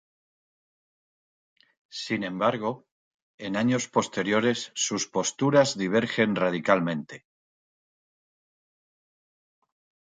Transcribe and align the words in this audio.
Sin 2.03 2.23
embargo, 2.23 2.87
en 3.37 3.55
años 3.55 3.87
posteriores 3.87 4.71
sus 4.73 5.07
posturas 5.07 5.77
divergen 5.77 6.35
radicalmente. 6.35 7.27